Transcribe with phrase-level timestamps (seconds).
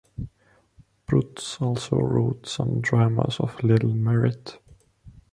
[1.05, 4.57] Prutz also wrote some dramas of little merit.